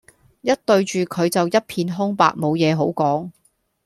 [0.41, 3.29] 一對住佢就一片空白無嘢好講